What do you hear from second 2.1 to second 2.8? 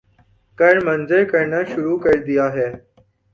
دیا ہے۔